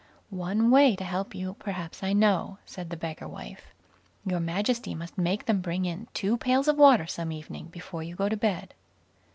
"One 0.31 0.71
way 0.71 0.95
to 0.95 1.03
help 1.03 1.35
you 1.35 1.53
perhaps 1.59 2.01
I 2.01 2.11
know", 2.11 2.57
said 2.65 2.89
the 2.89 2.97
beggar 2.97 3.27
wife. 3.27 3.65
"Your 4.25 4.39
Majesty 4.39 4.95
must 4.95 5.15
make 5.15 5.45
them 5.45 5.61
bring 5.61 5.85
in 5.85 6.07
two 6.15 6.37
pails 6.37 6.67
of 6.67 6.75
water 6.75 7.05
some 7.05 7.31
evening 7.31 7.67
before 7.67 8.01
you 8.01 8.15
go 8.15 8.27
to 8.27 8.35
bed. 8.35 8.73